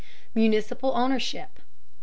MUNICIPAL 0.33 0.91
OWNERSHIP 0.95 1.59
338. 1.59 1.63